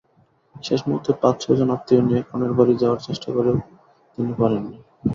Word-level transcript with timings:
শেষ 0.55 0.79
মুহূর্তে 0.87 1.11
পাঁচ-ছয়জন 1.21 1.69
আত্মীয় 1.75 2.01
নিয়ে 2.01 2.21
কনের 2.29 2.51
বাড়ি 2.57 2.73
যাওয়ার 2.81 3.03
চেষ্টা 3.07 3.29
করেও 3.35 3.57
তিনি 4.17 4.31
পারেননি। 4.39 4.77